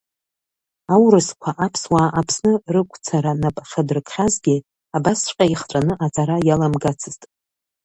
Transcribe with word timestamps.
Аурысқәа 0.93 1.51
аԥсуаа 1.65 2.13
Аԥсны 2.19 2.51
рықәцара 2.73 3.33
нап 3.41 3.57
шадыркхьазгьы, 3.69 4.55
абасҵәҟьа 4.95 5.45
ихҵәаны 5.53 5.93
ацара 6.05 6.37
иаламгацызт. 6.47 7.21